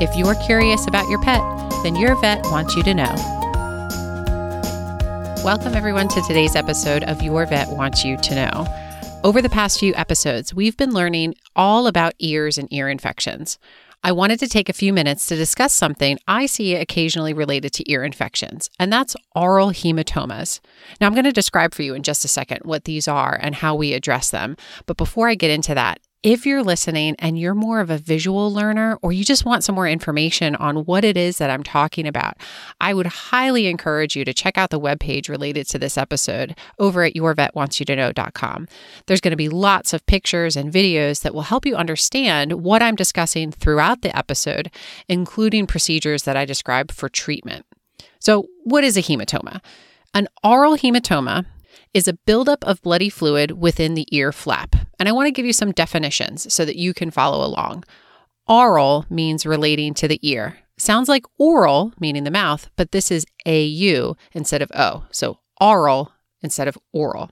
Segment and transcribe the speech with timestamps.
[0.00, 1.40] If you're curious about your pet,
[1.84, 3.14] then your vet wants you to know.
[5.44, 8.66] Welcome, everyone, to today's episode of Your Vet Wants You to Know.
[9.22, 13.56] Over the past few episodes, we've been learning all about ears and ear infections.
[14.02, 17.88] I wanted to take a few minutes to discuss something I see occasionally related to
[17.88, 20.58] ear infections, and that's aural hematomas.
[21.00, 23.54] Now, I'm going to describe for you in just a second what these are and
[23.54, 24.56] how we address them.
[24.86, 28.52] But before I get into that, if you're listening and you're more of a visual
[28.52, 32.08] learner or you just want some more information on what it is that I'm talking
[32.08, 32.38] about,
[32.80, 37.02] I would highly encourage you to check out the webpage related to this episode over
[37.04, 38.68] at yourvetwantsyouto.know.com.
[39.06, 42.82] There's going to be lots of pictures and videos that will help you understand what
[42.82, 44.70] I'm discussing throughout the episode,
[45.08, 47.66] including procedures that I describe for treatment.
[48.18, 49.60] So, what is a hematoma?
[50.14, 51.44] An aural hematoma
[51.94, 54.74] is a buildup of bloody fluid within the ear flap.
[54.98, 57.84] And I want to give you some definitions so that you can follow along.
[58.46, 60.58] Aural means relating to the ear.
[60.76, 65.04] Sounds like oral, meaning the mouth, but this is AU instead of O.
[65.12, 67.30] So aural instead of oral.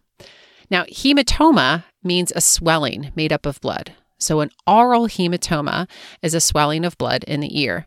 [0.71, 3.93] Now, hematoma means a swelling made up of blood.
[4.19, 5.89] So, an aural hematoma
[6.23, 7.87] is a swelling of blood in the ear.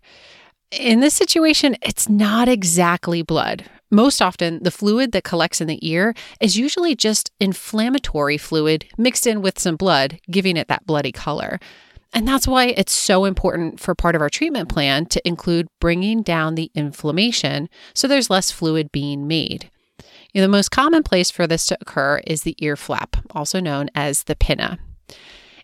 [0.71, 3.65] In this situation, it's not exactly blood.
[3.95, 9.25] Most often, the fluid that collects in the ear is usually just inflammatory fluid mixed
[9.25, 11.61] in with some blood, giving it that bloody color.
[12.13, 16.23] And that's why it's so important for part of our treatment plan to include bringing
[16.23, 19.71] down the inflammation so there's less fluid being made.
[20.33, 23.61] You know, the most common place for this to occur is the ear flap, also
[23.61, 24.77] known as the pinna.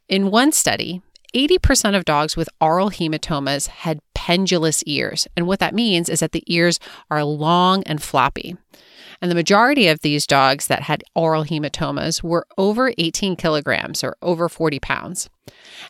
[0.08, 1.02] In one study,
[1.36, 5.28] 80% of dogs with aural hematomas had pendulous ears.
[5.36, 8.56] And what that means is that the ears are long and floppy.
[9.20, 14.16] And the majority of these dogs that had aural hematomas were over 18 kilograms or
[14.22, 15.28] over 40 pounds.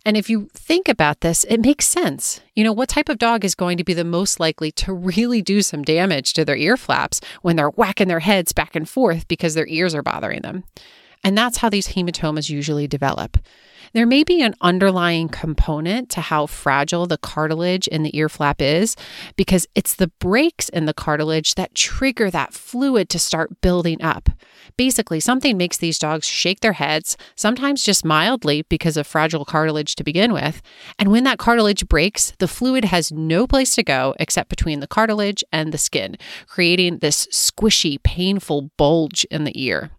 [0.06, 2.40] And if you think about this, it makes sense.
[2.56, 5.42] You know, what type of dog is going to be the most likely to really
[5.42, 9.28] do some damage to their ear flaps when they're whacking their heads back and forth
[9.28, 10.64] because their ears are bothering them?
[11.24, 13.38] And that's how these hematomas usually develop.
[13.94, 18.62] There may be an underlying component to how fragile the cartilage in the ear flap
[18.62, 18.96] is
[19.36, 24.30] because it's the breaks in the cartilage that trigger that fluid to start building up.
[24.78, 29.96] Basically, something makes these dogs shake their heads, sometimes just mildly because of fragile cartilage
[29.96, 30.62] to begin with.
[30.98, 34.88] And when that cartilage breaks, the fluid has no place to go except between the
[34.88, 36.16] cartilage and the skin,
[36.48, 39.92] creating this squishy, painful bulge in the ear.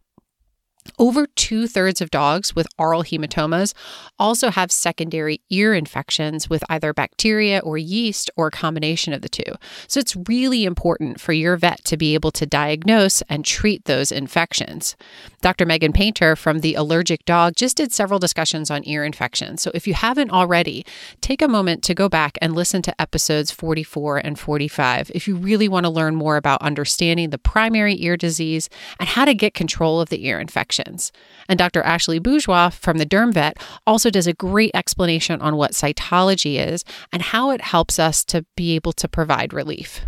[0.99, 3.73] Over two thirds of dogs with aural hematomas
[4.19, 9.29] also have secondary ear infections with either bacteria or yeast or a combination of the
[9.29, 9.55] two.
[9.87, 14.11] So it's really important for your vet to be able to diagnose and treat those
[14.13, 14.97] infections.
[15.41, 15.67] Dr.
[15.67, 19.63] Megan Painter from The Allergic Dog just did several discussions on ear infections.
[19.63, 20.85] So if you haven't already,
[21.21, 25.37] take a moment to go back and listen to episodes 44 and 45 if you
[25.37, 28.69] really want to learn more about understanding the primary ear disease
[28.99, 31.13] and how to get control of the ear infection infections.
[31.49, 31.83] And Dr.
[31.83, 36.85] Ashley Bourgeois from the Derm Vet also does a great explanation on what cytology is
[37.13, 40.03] and how it helps us to be able to provide relief.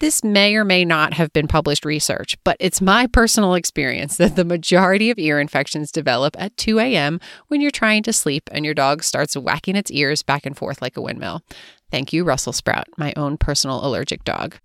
[0.00, 4.36] This may or may not have been published research, but it's my personal experience that
[4.36, 7.20] the majority of ear infections develop at 2 a.m.
[7.48, 10.82] when you're trying to sleep and your dog starts whacking its ears back and forth
[10.82, 11.42] like a windmill.
[11.90, 14.56] Thank you, Russell Sprout, my own personal allergic dog.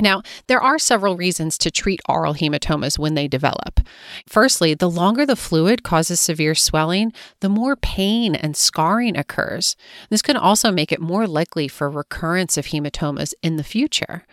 [0.00, 3.80] Now, there are several reasons to treat aural hematomas when they develop.
[4.26, 9.76] Firstly, the longer the fluid causes severe swelling, the more pain and scarring occurs.
[10.08, 14.24] This can also make it more likely for recurrence of hematomas in the future.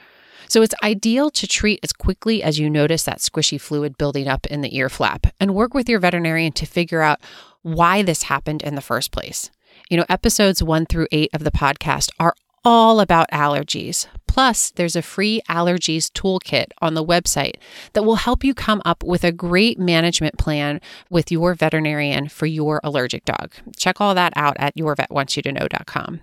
[0.48, 4.48] So it's ideal to treat as quickly as you notice that squishy fluid building up
[4.48, 7.20] in the ear flap and work with your veterinarian to figure out
[7.62, 9.52] why this happened in the first place.
[9.90, 12.34] You know, episodes one through eight of the podcast are
[12.69, 14.06] all about allergies.
[14.27, 17.56] Plus, there's a free allergies toolkit on the website
[17.94, 20.80] that will help you come up with a great management plan
[21.10, 23.54] with your veterinarian for your allergic dog.
[23.75, 26.19] Check all that out at yourvetwantsyoutoKnow.com.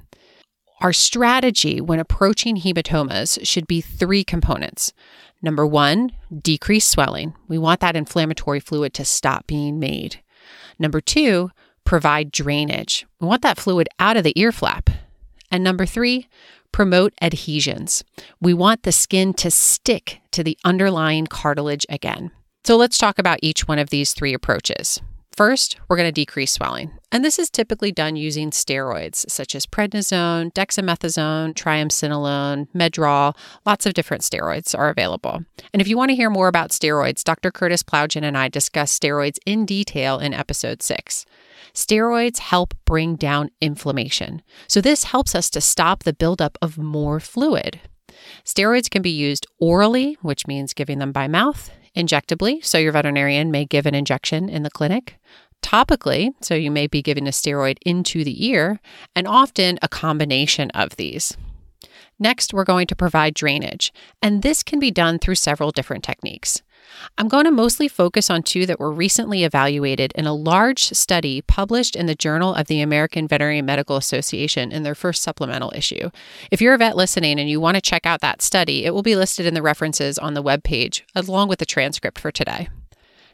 [0.82, 4.92] Our strategy when approaching hematomas should be three components.
[5.42, 6.12] Number one,
[6.42, 7.34] decrease swelling.
[7.48, 10.22] We want that inflammatory fluid to stop being made.
[10.78, 11.50] Number two,
[11.84, 13.04] provide drainage.
[13.20, 14.90] We want that fluid out of the ear flap.
[15.50, 16.28] And number three,
[16.72, 18.04] promote adhesions.
[18.40, 22.30] We want the skin to stick to the underlying cartilage again.
[22.64, 25.00] So let's talk about each one of these three approaches.
[25.36, 26.92] First, we're going to decrease swelling.
[27.12, 33.36] And this is typically done using steroids such as prednisone, dexamethasone, triamcinolone, medrol.
[33.66, 35.44] Lots of different steroids are available.
[35.74, 37.50] And if you want to hear more about steroids, Dr.
[37.50, 41.26] Curtis Plowgen and I discuss steroids in detail in episode six.
[41.76, 44.40] Steroids help bring down inflammation.
[44.66, 47.80] So, this helps us to stop the buildup of more fluid.
[48.44, 53.50] Steroids can be used orally, which means giving them by mouth, injectably, so your veterinarian
[53.50, 55.18] may give an injection in the clinic,
[55.62, 58.80] topically, so you may be giving a steroid into the ear,
[59.14, 61.36] and often a combination of these.
[62.18, 66.62] Next, we're going to provide drainage, and this can be done through several different techniques.
[67.18, 71.42] I'm going to mostly focus on two that were recently evaluated in a large study
[71.42, 76.10] published in the Journal of the American Veterinary Medical Association in their first supplemental issue.
[76.50, 79.02] If you're a vet listening and you want to check out that study, it will
[79.02, 82.68] be listed in the references on the web page along with the transcript for today.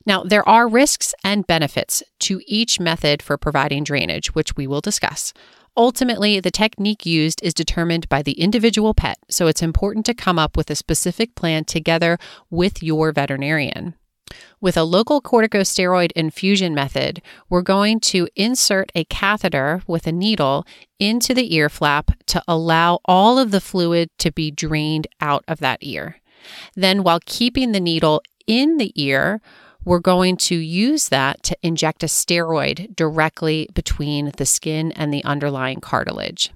[0.05, 4.81] Now, there are risks and benefits to each method for providing drainage, which we will
[4.81, 5.33] discuss.
[5.77, 10.39] Ultimately, the technique used is determined by the individual pet, so it's important to come
[10.39, 12.19] up with a specific plan together
[12.51, 13.95] with your veterinarian.
[14.61, 20.67] With a local corticosteroid infusion method, we're going to insert a catheter with a needle
[20.99, 25.59] into the ear flap to allow all of the fluid to be drained out of
[25.61, 26.21] that ear.
[26.75, 29.41] Then, while keeping the needle in the ear,
[29.85, 35.25] we're going to use that to inject a steroid directly between the skin and the
[35.25, 36.51] underlying cartilage.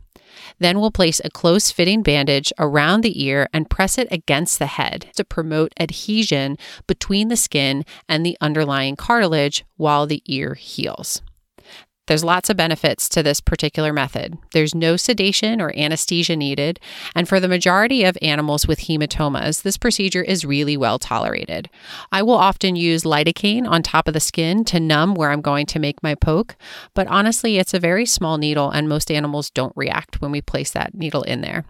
[0.59, 4.67] Then we'll place a close fitting bandage around the ear and press it against the
[4.67, 6.57] head to promote adhesion
[6.87, 11.21] between the skin and the underlying cartilage while the ear heals.
[12.07, 14.39] There's lots of benefits to this particular method.
[14.53, 16.79] There's no sedation or anesthesia needed,
[17.15, 21.69] and for the majority of animals with hematomas, this procedure is really well tolerated.
[22.13, 25.67] I will often use lidocaine on top of the skin to numb where I'm going
[25.67, 26.57] to make my poke,
[26.95, 30.71] but honestly, it's a very small needle, and most animals don't react when we place
[30.73, 31.65] that needle in there.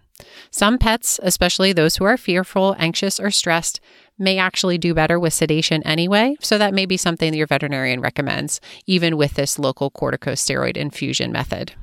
[0.50, 3.80] Some pets, especially those who are fearful, anxious, or stressed,
[4.18, 6.36] may actually do better with sedation anyway.
[6.40, 11.32] So that may be something that your veterinarian recommends, even with this local corticosteroid infusion
[11.32, 11.74] method.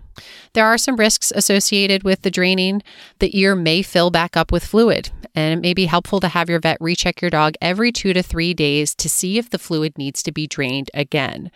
[0.53, 2.81] There are some risks associated with the draining.
[3.19, 6.49] The ear may fill back up with fluid, and it may be helpful to have
[6.49, 9.97] your vet recheck your dog every two to three days to see if the fluid
[9.97, 11.51] needs to be drained again.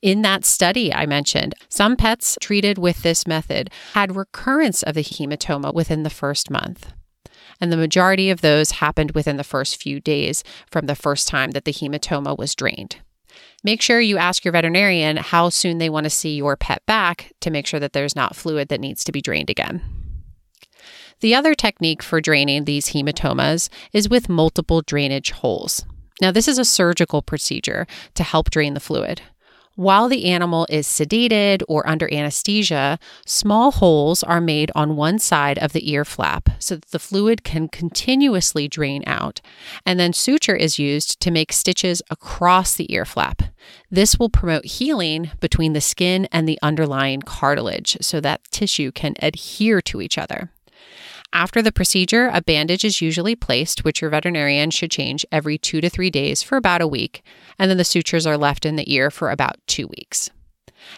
[0.00, 5.02] In that study I mentioned, some pets treated with this method had recurrence of the
[5.02, 6.92] hematoma within the first month
[7.60, 11.52] and the majority of those happened within the first few days from the first time
[11.52, 12.96] that the hematoma was drained.
[13.64, 17.32] Make sure you ask your veterinarian how soon they want to see your pet back
[17.40, 19.82] to make sure that there's not fluid that needs to be drained again.
[21.20, 25.84] The other technique for draining these hematomas is with multiple drainage holes.
[26.20, 29.22] Now, this is a surgical procedure to help drain the fluid.
[29.78, 35.56] While the animal is sedated or under anesthesia, small holes are made on one side
[35.56, 39.40] of the ear flap so that the fluid can continuously drain out.
[39.86, 43.40] And then suture is used to make stitches across the ear flap.
[43.88, 49.14] This will promote healing between the skin and the underlying cartilage so that tissue can
[49.22, 50.50] adhere to each other.
[51.32, 55.80] After the procedure, a bandage is usually placed, which your veterinarian should change every two
[55.80, 57.22] to three days for about a week,
[57.58, 60.30] and then the sutures are left in the ear for about two weeks.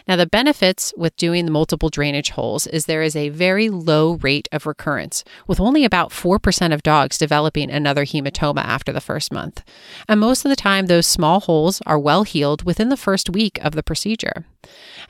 [0.07, 4.13] Now, the benefits with doing the multiple drainage holes is there is a very low
[4.13, 9.31] rate of recurrence, with only about 4% of dogs developing another hematoma after the first
[9.31, 9.63] month.
[10.07, 13.59] And most of the time, those small holes are well healed within the first week
[13.61, 14.45] of the procedure.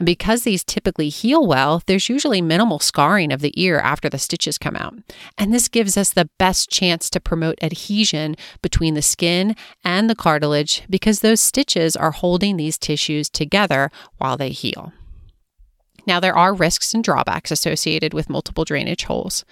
[0.02, 4.18] And because these typically heal well, there's usually minimal scarring of the ear after the
[4.18, 4.96] stitches come out.
[5.38, 10.16] And this gives us the best chance to promote adhesion between the skin and the
[10.16, 14.92] cartilage because those stitches are holding these tissues together while they heal.
[16.06, 19.46] Now, there are risks and drawbacks associated with multiple drainage holes.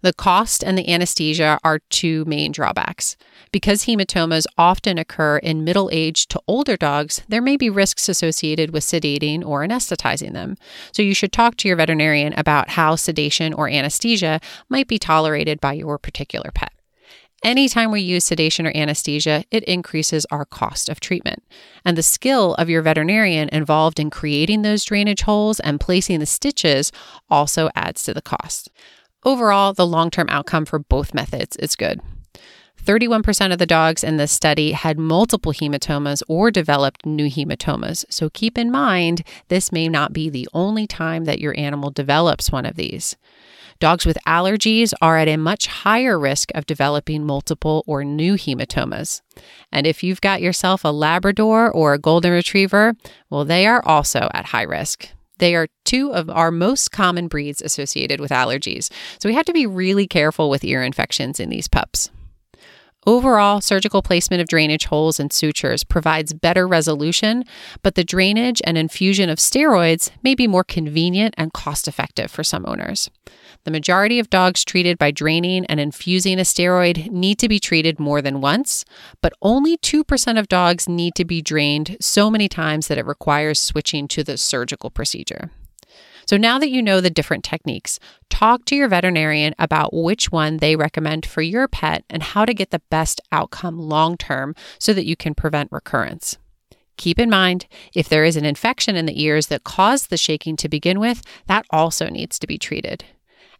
[0.00, 3.16] The cost and the anesthesia are two main drawbacks.
[3.52, 8.72] Because hematomas often occur in middle aged to older dogs, there may be risks associated
[8.72, 10.56] with sedating or anesthetizing them.
[10.92, 15.60] So you should talk to your veterinarian about how sedation or anesthesia might be tolerated
[15.60, 16.72] by your particular pet.
[17.42, 21.42] Anytime we use sedation or anesthesia, it increases our cost of treatment.
[21.84, 26.26] And the skill of your veterinarian involved in creating those drainage holes and placing the
[26.26, 26.92] stitches
[27.28, 28.70] also adds to the cost.
[29.24, 32.00] Overall, the long term outcome for both methods is good.
[32.84, 38.04] 31% of the dogs in this study had multiple hematomas or developed new hematomas.
[38.08, 42.50] So keep in mind, this may not be the only time that your animal develops
[42.50, 43.16] one of these.
[43.82, 49.22] Dogs with allergies are at a much higher risk of developing multiple or new hematomas.
[49.72, 52.94] And if you've got yourself a Labrador or a Golden Retriever,
[53.28, 55.08] well, they are also at high risk.
[55.38, 58.88] They are two of our most common breeds associated with allergies.
[59.18, 62.08] So we have to be really careful with ear infections in these pups.
[63.04, 67.44] Overall, surgical placement of drainage holes and sutures provides better resolution,
[67.82, 72.44] but the drainage and infusion of steroids may be more convenient and cost effective for
[72.44, 73.10] some owners.
[73.64, 78.00] The majority of dogs treated by draining and infusing a steroid need to be treated
[78.00, 78.84] more than once,
[79.20, 83.60] but only 2% of dogs need to be drained so many times that it requires
[83.60, 85.52] switching to the surgical procedure.
[86.26, 88.00] So now that you know the different techniques,
[88.30, 92.54] talk to your veterinarian about which one they recommend for your pet and how to
[92.54, 96.36] get the best outcome long term so that you can prevent recurrence.
[96.96, 100.56] Keep in mind, if there is an infection in the ears that caused the shaking
[100.56, 103.04] to begin with, that also needs to be treated.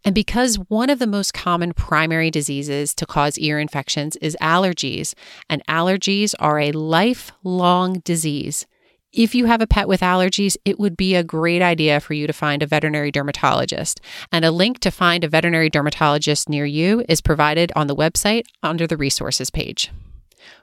[0.05, 5.15] And because one of the most common primary diseases to cause ear infections is allergies,
[5.49, 8.67] and allergies are a lifelong disease,
[9.13, 12.27] if you have a pet with allergies, it would be a great idea for you
[12.27, 14.01] to find a veterinary dermatologist.
[14.33, 18.45] And a link to find a veterinary dermatologist near you is provided on the website
[18.63, 19.91] under the resources page.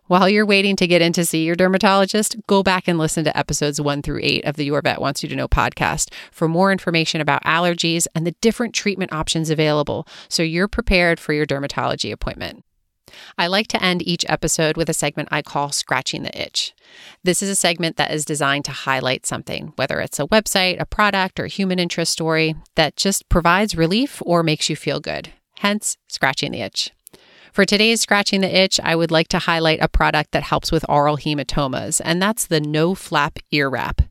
[0.08, 3.38] While you're waiting to get in to see your dermatologist, go back and listen to
[3.38, 6.72] episodes one through eight of the Your Vet Wants You to Know podcast for more
[6.72, 12.12] information about allergies and the different treatment options available so you're prepared for your dermatology
[12.12, 12.64] appointment.
[13.38, 16.74] I like to end each episode with a segment I call Scratching the Itch.
[17.24, 20.86] This is a segment that is designed to highlight something, whether it's a website, a
[20.86, 25.30] product, or a human interest story that just provides relief or makes you feel good.
[25.60, 26.92] Hence, Scratching the Itch.
[27.52, 30.86] For today's Scratching the Itch, I would like to highlight a product that helps with
[30.88, 34.02] aural hematomas, and that's the No Flap Ear Wrap.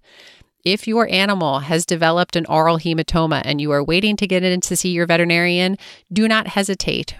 [0.64, 4.60] If your animal has developed an aural hematoma and you are waiting to get in
[4.62, 5.78] to see your veterinarian,
[6.12, 7.14] do not hesitate.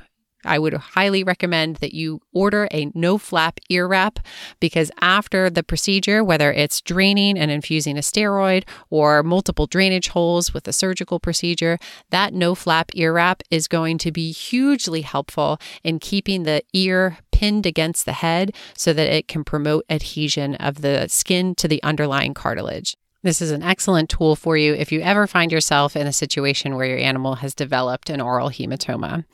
[0.49, 4.19] I would highly recommend that you order a no flap ear wrap
[4.61, 10.55] because after the procedure, whether it's draining and infusing a steroid or multiple drainage holes
[10.55, 11.79] with a surgical procedure,
[12.11, 17.19] that no flap ear wrap is going to be hugely helpful in keeping the ear
[17.31, 21.83] pinned against the head so that it can promote adhesion of the skin to the
[21.83, 22.97] underlying cartilage.
[23.23, 26.77] This is an excellent tool for you if you ever find yourself in a situation
[26.77, 29.25] where your animal has developed an aural hematoma.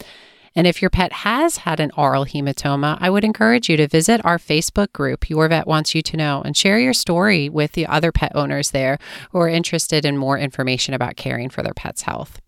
[0.57, 4.25] And if your pet has had an aural hematoma, I would encourage you to visit
[4.25, 7.87] our Facebook group, Your Vet Wants You to Know, and share your story with the
[7.87, 8.99] other pet owners there
[9.33, 12.41] who are interested in more information about caring for their pet's health.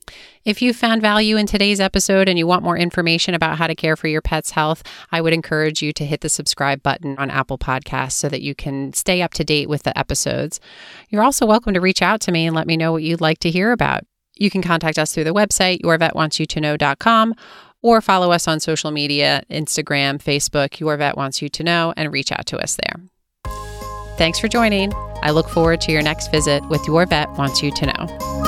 [0.45, 3.75] If you found value in today's episode and you want more information about how to
[3.75, 7.29] care for your pet's health, I would encourage you to hit the subscribe button on
[7.29, 10.61] Apple Podcasts so that you can stay up to date with the episodes.
[11.09, 13.41] You're also welcome to reach out to me and let me know what you'd like
[13.41, 14.05] to hear about.
[14.37, 17.35] You can contact us through the website, yourvetwantsyoutoKnow.com,
[17.87, 22.13] or follow us on social media Instagram, Facebook, Your Vet Wants You to Know, and
[22.13, 23.01] reach out to us there.
[24.19, 24.93] Thanks for joining.
[25.23, 28.46] I look forward to your next visit with Your Vet Wants You to Know.